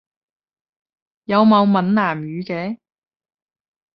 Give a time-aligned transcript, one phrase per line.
[1.25, 2.79] 有冇閩南語嘅？